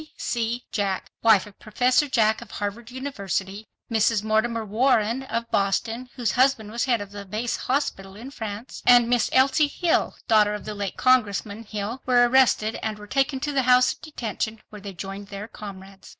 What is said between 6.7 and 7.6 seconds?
was head of a base